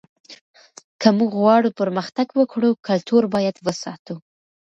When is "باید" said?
3.35-3.55